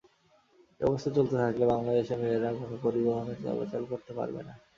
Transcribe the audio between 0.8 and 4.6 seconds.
এ অবস্থা চলতে থাকলে বাংলাদেশে মেয়েরা গণপরিবহনে চলাচল করতে পারবে না।